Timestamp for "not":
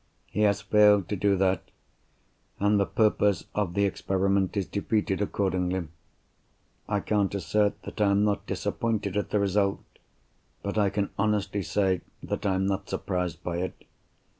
8.23-8.47, 12.65-12.89